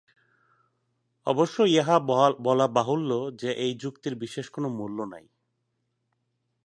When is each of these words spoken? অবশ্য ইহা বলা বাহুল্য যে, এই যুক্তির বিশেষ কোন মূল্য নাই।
অবশ্য 1.27 1.57
ইহা 1.71 1.97
বলা 2.39 2.67
বাহুল্য 2.67 3.11
যে, 3.33 3.49
এই 3.55 3.73
যুক্তির 3.75 4.15
বিশেষ 4.15 4.45
কোন 4.49 4.63
মূল্য 4.69 4.97
নাই। 5.03 5.25